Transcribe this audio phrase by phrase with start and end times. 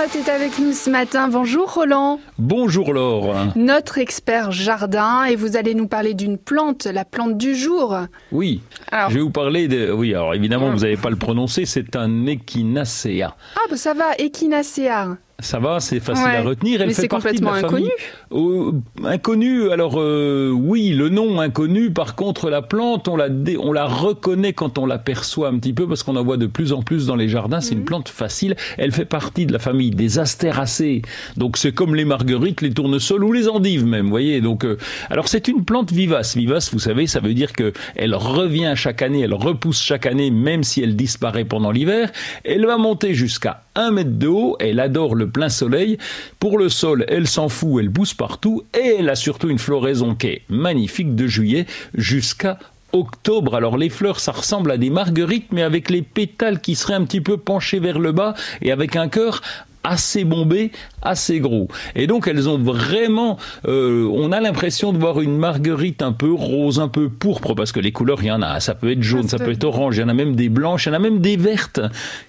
[0.00, 1.28] Lamotte est avec nous ce matin.
[1.28, 2.20] Bonjour Roland.
[2.38, 3.34] Bonjour Laure.
[3.54, 7.94] Notre expert jardin et vous allez nous parler d'une plante, la plante du jour.
[8.32, 8.62] Oui.
[9.10, 9.92] Je vais vous parler de.
[9.92, 13.36] Oui, alors évidemment, vous n'avez pas le prononcer, c'est un Echinacea.
[13.56, 15.18] Ah, bah ça va, Echinacea.
[15.42, 16.80] Ça va, c'est facile à retenir.
[16.80, 17.88] Elle Mais c'est complètement inconnu.
[18.32, 18.72] Euh,
[19.04, 21.90] inconnu, alors euh, oui, le nom inconnu.
[21.90, 23.28] Par contre, la plante, on la,
[23.58, 26.72] on la reconnaît quand on l'aperçoit un petit peu parce qu'on en voit de plus
[26.72, 27.60] en plus dans les jardins.
[27.60, 27.86] C'est une mhm.
[27.86, 28.56] plante facile.
[28.78, 31.02] Elle fait partie de la famille des astéracées.
[31.36, 34.04] Donc c'est comme les marguerites, les tournesols ou les endives même.
[34.04, 34.40] Vous voyez.
[34.40, 34.76] Donc euh,
[35.08, 36.36] alors c'est une plante vivace.
[36.36, 40.30] Vivace, vous savez, ça veut dire que elle revient chaque année, elle repousse chaque année,
[40.30, 42.10] même si elle disparaît pendant l'hiver.
[42.44, 44.56] Elle va monter jusqu'à un mètre de haut.
[44.60, 45.98] Elle adore le plein soleil.
[46.38, 50.14] Pour le sol, elle s'en fout, elle pousse partout et elle a surtout une floraison
[50.14, 52.58] qui est magnifique de juillet jusqu'à
[52.92, 53.54] octobre.
[53.54, 57.04] Alors les fleurs, ça ressemble à des marguerites, mais avec les pétales qui seraient un
[57.04, 59.42] petit peu penchés vers le bas et avec un cœur
[59.82, 61.68] assez bombé, assez gros.
[61.94, 66.32] Et donc elles ont vraiment, euh, on a l'impression de voir une marguerite un peu
[66.32, 68.60] rose, un peu pourpre, parce que les couleurs, il y en a.
[68.60, 70.86] Ça peut être jaune, ça peut être orange, il y en a même des blanches,
[70.86, 71.80] il y en a même des vertes.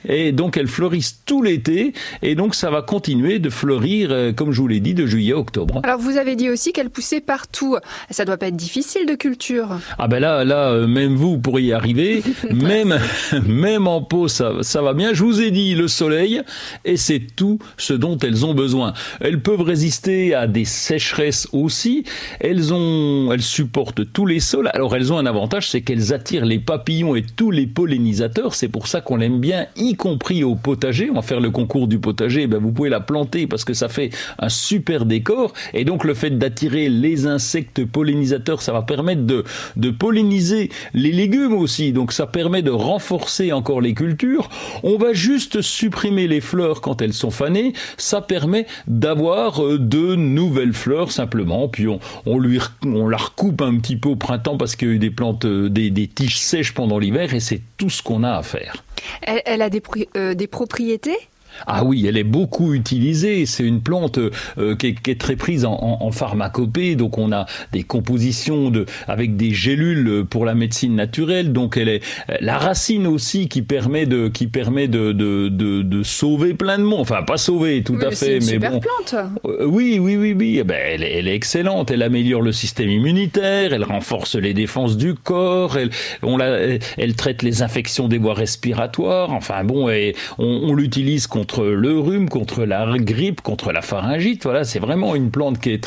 [0.08, 4.52] Et donc elles fleurissent tout l'été, et donc ça va continuer de fleurir, euh, comme
[4.52, 5.81] je vous l'ai dit, de juillet à octobre.
[5.84, 7.78] Alors vous avez dit aussi qu'elles poussaient partout.
[8.09, 9.80] Ça doit pas être difficile de culture.
[9.97, 12.23] Ah ben là, là, euh, même vous pourriez y arriver.
[12.52, 12.97] même,
[13.47, 15.14] même en pot, ça, ça va bien.
[15.14, 16.42] Je vous ai dit le soleil,
[16.86, 18.94] et c'est tout ce dont elles ont besoin.
[19.20, 22.03] Elles peuvent résister à des sécheresses aussi.
[22.39, 24.70] Elles ont, elles supportent tous les sols.
[24.75, 28.53] Alors elles ont un avantage, c'est qu'elles attirent les papillons et tous les pollinisateurs.
[28.53, 31.09] C'est pour ça qu'on l'aime bien, y compris au potager.
[31.09, 32.45] On va faire le concours du potager.
[32.45, 35.53] Ben vous pouvez la planter parce que ça fait un super décor.
[35.73, 41.56] Et donc le fait d'attirer les insectes pollinisateurs, ça va permettre de polliniser les légumes
[41.56, 41.92] aussi.
[41.92, 44.47] Donc ça permet de renforcer encore les cultures.
[44.84, 47.31] On va juste supprimer les fleurs quand elles sont
[47.98, 51.68] Ça permet d'avoir euh, de nouvelles fleurs simplement.
[51.68, 54.92] Puis on, on, lui, on la recoupe un petit peu au printemps parce qu'il y
[54.92, 58.03] a eu des plantes, euh, des, des tiges sèches pendant l'hiver et c'est tout ce
[58.03, 58.84] qu'on a à faire.
[59.22, 59.81] Elle, elle a des,
[60.16, 61.18] euh, des propriétés?
[61.67, 63.45] Ah oui, elle est beaucoup utilisée.
[63.45, 64.19] C'est une plante
[64.57, 66.95] euh, qui, est, très prise en, pharmacopée.
[66.95, 71.51] Donc on a des compositions de, avec des gélules pour la médecine naturelle.
[71.53, 72.01] Donc elle est
[72.40, 77.01] la racine aussi qui permet de qui permet de de, de, sauver plein de monde.
[77.01, 78.79] Enfin pas sauver tout à fait, une mais super bon.
[78.79, 79.16] plante.
[79.45, 80.57] Euh, oui oui oui oui.
[80.59, 81.91] Eh ben, elle, elle, est excellente.
[81.91, 83.73] Elle améliore le système immunitaire.
[83.73, 85.78] Elle renforce les défenses du corps.
[85.78, 85.91] Elle
[86.23, 89.31] on la, elle traite les infections des voies respiratoires.
[89.31, 94.44] Enfin bon, et on, on l'utilise contre le rhume, contre la grippe, contre la pharyngite.
[94.44, 95.84] Voilà, c'est vraiment une plante qui est